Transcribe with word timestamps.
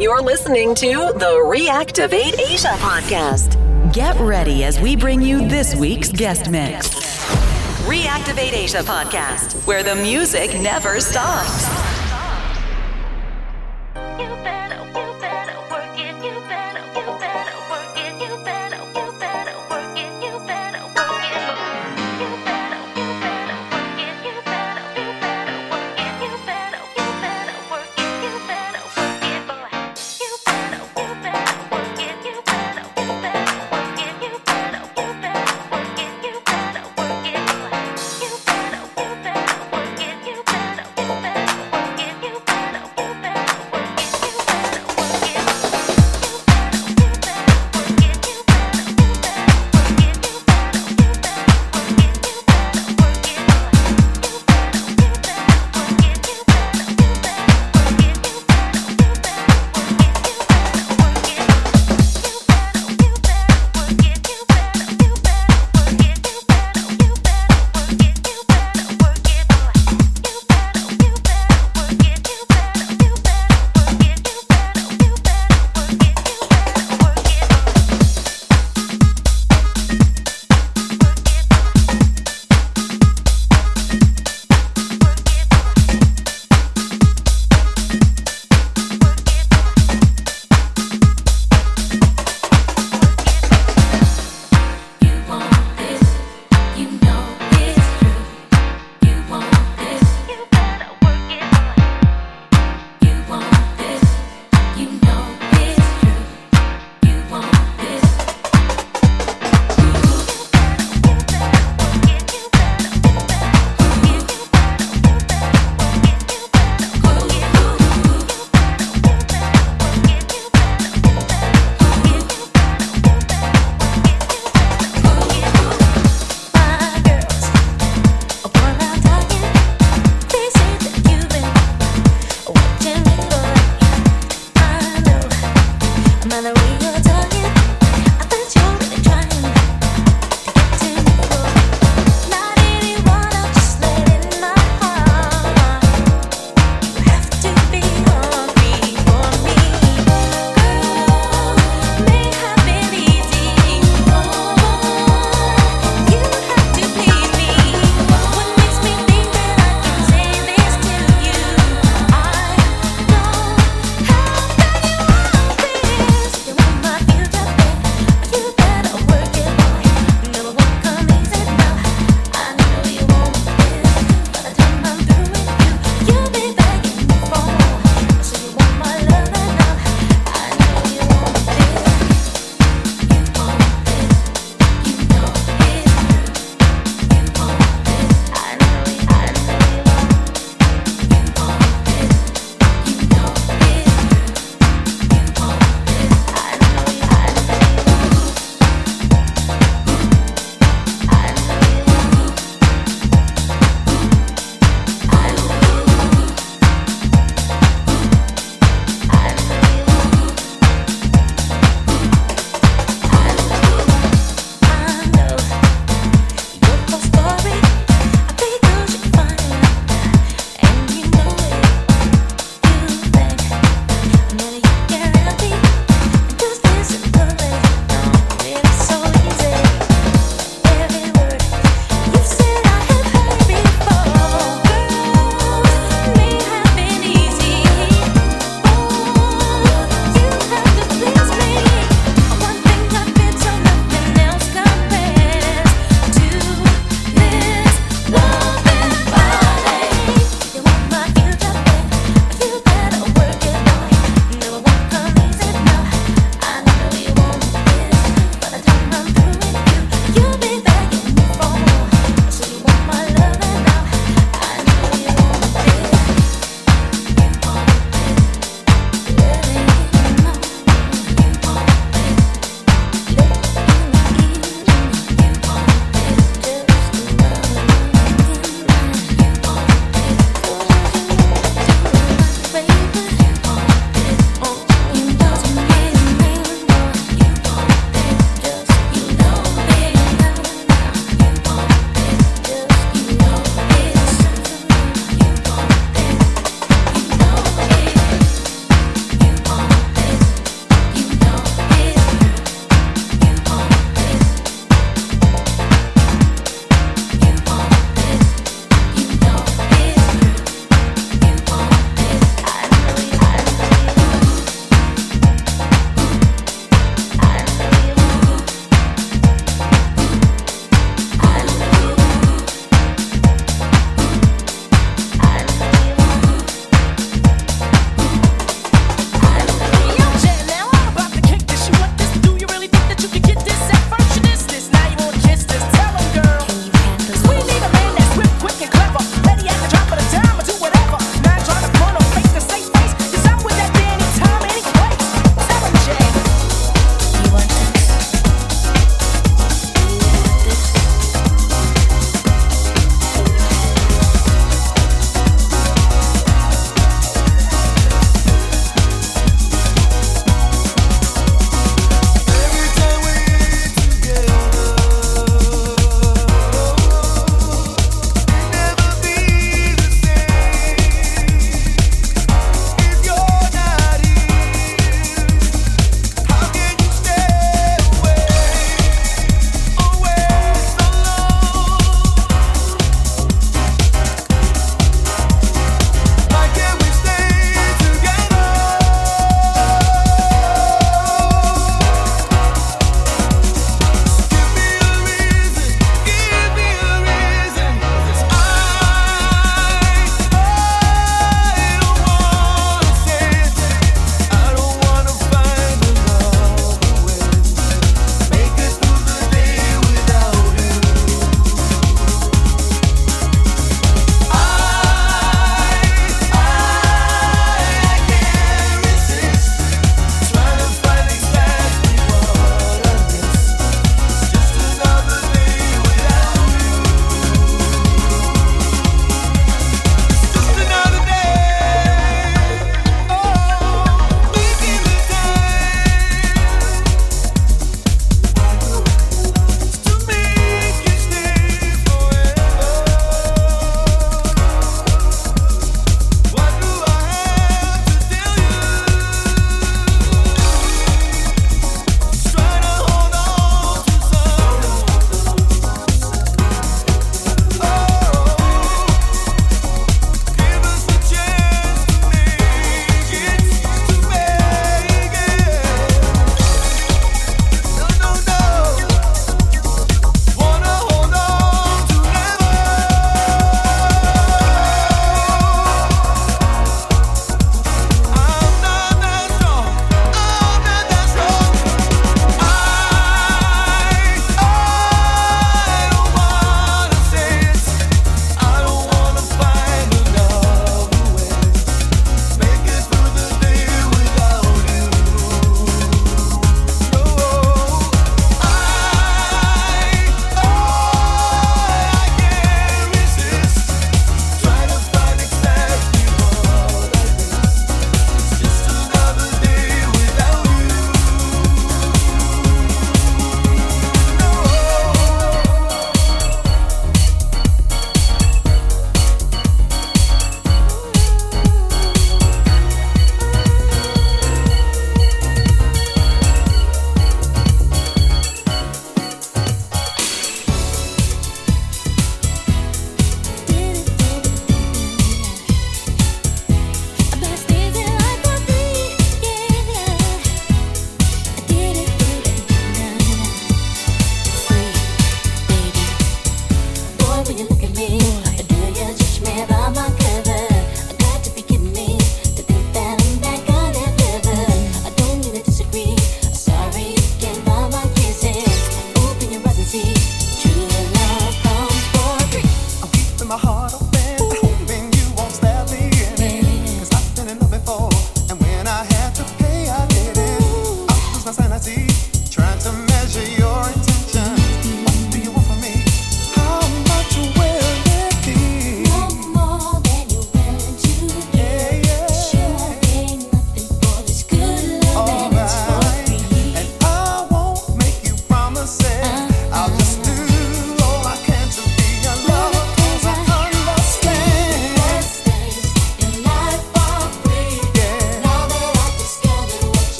You're 0.00 0.22
listening 0.22 0.74
to 0.76 1.12
the 1.18 1.44
Reactivate 1.44 2.38
Asia 2.40 2.72
podcast. 2.78 3.92
Get 3.92 4.16
ready 4.18 4.64
as 4.64 4.80
we 4.80 4.96
bring 4.96 5.20
you 5.20 5.46
this 5.46 5.76
week's 5.76 6.10
guest 6.10 6.48
mix. 6.48 6.88
Reactivate 7.84 8.54
Asia 8.54 8.78
podcast, 8.78 9.66
where 9.66 9.82
the 9.82 9.94
music 9.94 10.58
never 10.58 11.00
stops. 11.00 11.89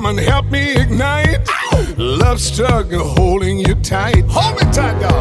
come 0.00 0.18
and 0.18 0.26
help 0.26 0.46
me 0.46 0.72
ignite. 0.76 1.46
Love 1.98 2.40
struggle 2.40 3.06
holding 3.06 3.58
you 3.58 3.74
tight. 3.76 4.24
Hold 4.28 4.54
me 4.54 4.72
tight, 4.72 4.98
dog. 5.00 5.19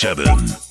1057. 0.00 0.69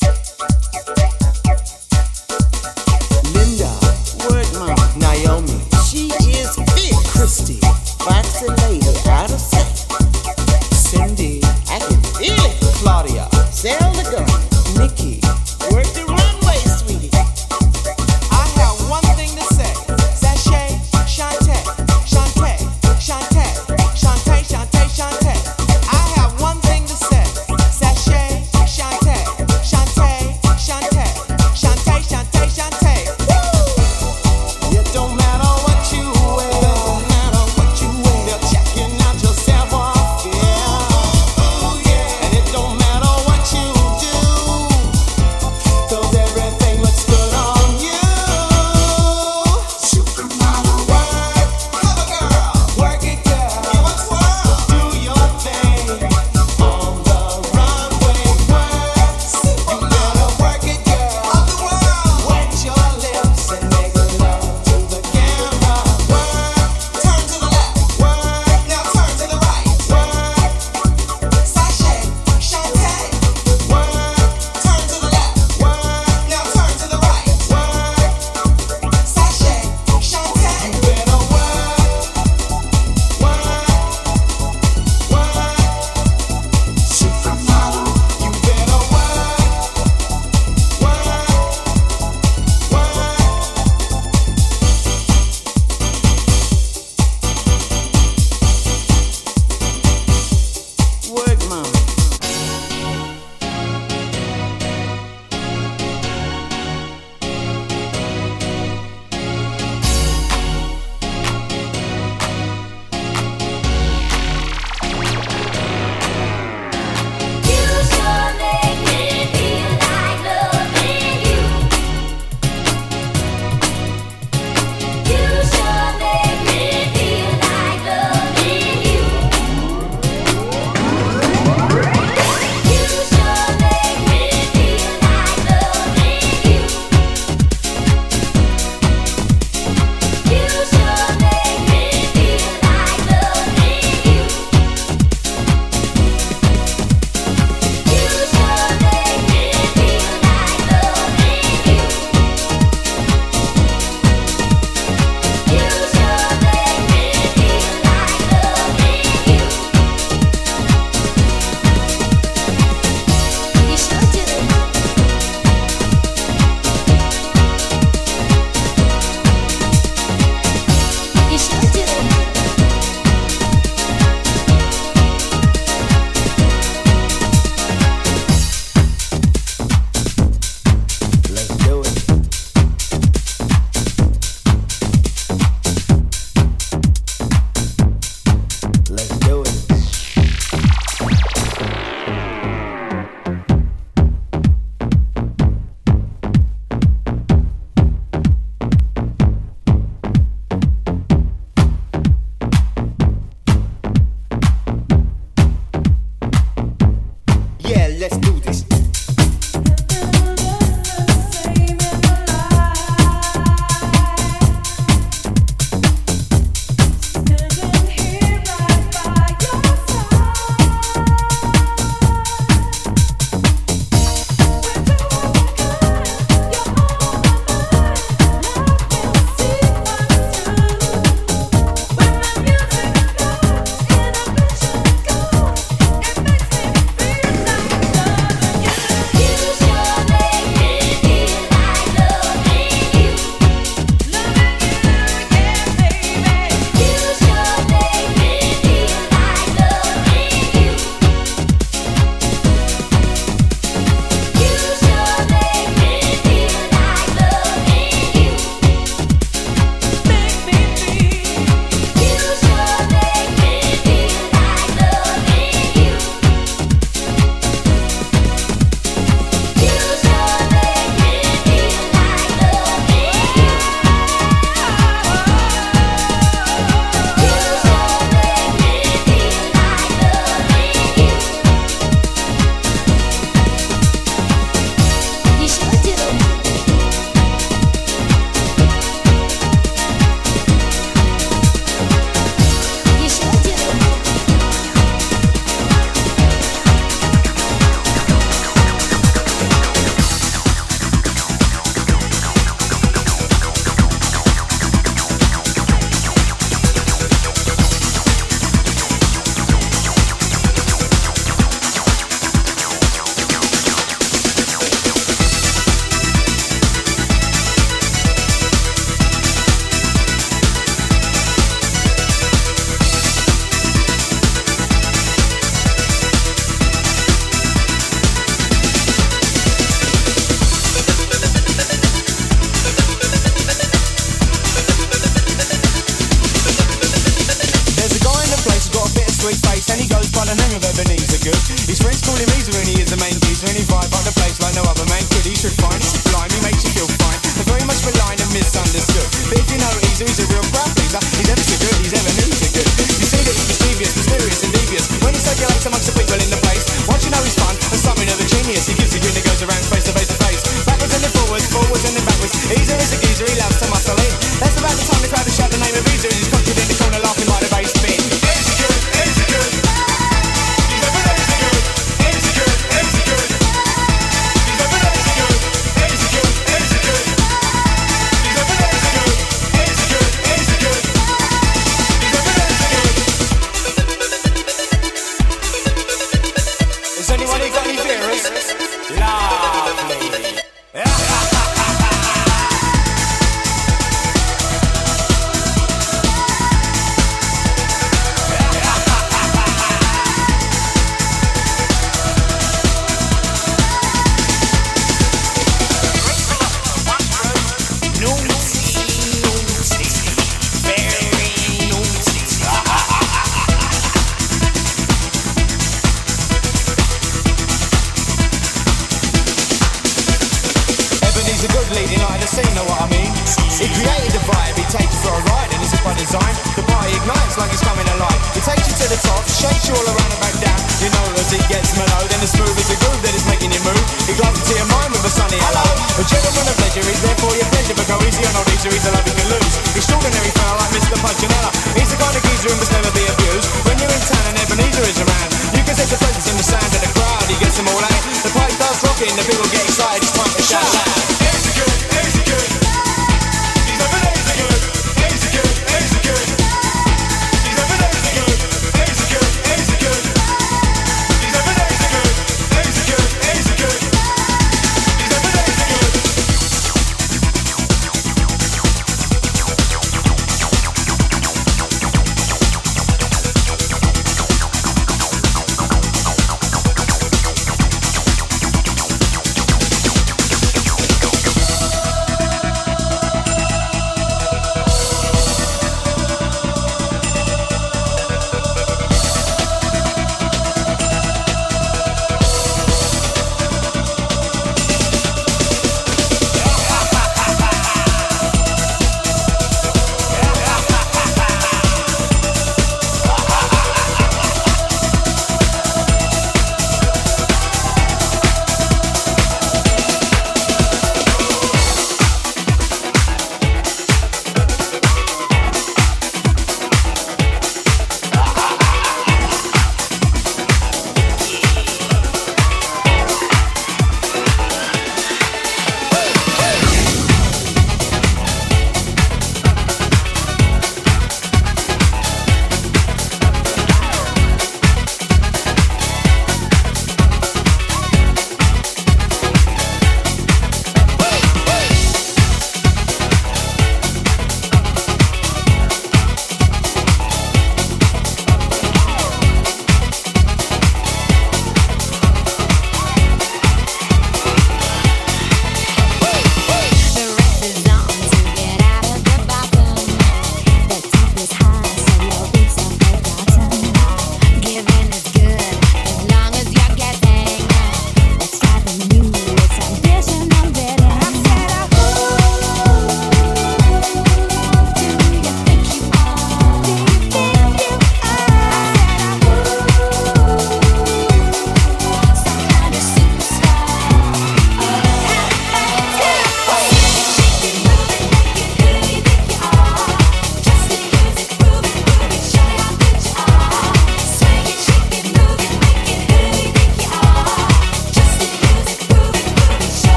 The 432.59 432.75
smooth 432.75 432.83
groove 432.91 433.03
that 433.07 433.15
is 433.15 433.23
making 433.23 433.55
you 433.55 433.61
move. 433.63 433.79
He 434.03 434.11
glides 434.19 434.35
into 434.35 434.51
your 434.59 434.67
mind 434.67 434.91
with 434.91 435.07
a 435.07 435.11
sunny 435.15 435.39
hello. 435.39 435.63
A 435.95 436.03
gentleman 436.03 436.43
of 436.43 436.59
pleasure, 436.59 436.83
is 436.83 436.99
there 436.99 437.15
for 437.23 437.31
your 437.31 437.47
pleasure, 437.55 437.71
but 437.71 437.87
go 437.87 437.95
easy 438.03 438.19
on 438.27 438.35
old 438.35 438.51
easy, 438.51 438.67
he's 438.67 438.83
a 438.83 438.91
love 438.91 439.07
you 439.07 439.15
can 439.15 439.31
lose. 439.31 439.53
Extraordinary 439.79 440.27
fella 440.35 440.59
like 440.59 440.75
Mr. 440.75 440.99
Punchinella. 440.99 441.55
He's 441.79 441.87
the 441.87 441.95
kind 441.95 442.11
of 442.11 442.21
geezer 442.27 442.51
who 442.51 442.59
must 442.59 442.75
never 442.75 442.91
be 442.91 443.07
abused. 443.07 443.47
When 443.63 443.79
you're 443.79 443.95
in 443.95 444.03
town 444.03 444.25
and 444.27 444.35
Ebeneezer 444.43 444.83
is 444.91 444.99
around, 444.99 445.31
you 445.55 445.63
can 445.63 445.71
sense 445.71 445.87
the 445.87 445.99
presence 446.03 446.27
in 446.27 446.35
the 446.35 446.43
sound 446.43 446.67
of 446.67 446.83
the 446.83 446.91
crowd. 446.99 447.23
He 447.31 447.39
gets 447.39 447.55
them 447.55 447.71
all 447.71 447.79
out. 447.79 448.03
The 448.27 448.31
pipe 448.35 448.51
starts 448.51 448.83
rocking, 448.83 449.15
the 449.15 449.23
people 449.23 449.47
get 449.55 449.63
excited. 449.63 450.03
It's 450.03 450.11
time 450.11 450.27
to 450.27 450.43
shout 450.43 450.88